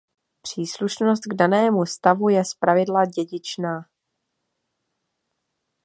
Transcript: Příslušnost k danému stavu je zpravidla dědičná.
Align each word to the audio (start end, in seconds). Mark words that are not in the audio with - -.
Příslušnost 0.41 1.19
k 1.21 1.33
danému 1.35 1.85
stavu 1.85 2.29
je 2.29 2.45
zpravidla 2.45 3.05
dědičná. 3.05 3.83